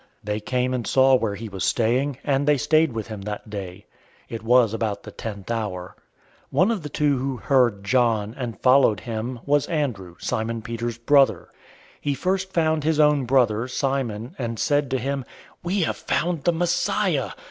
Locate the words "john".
7.83-8.33